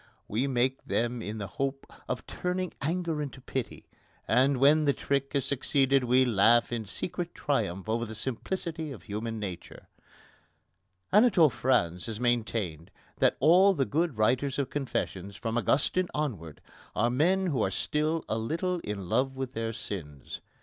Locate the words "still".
17.69-18.25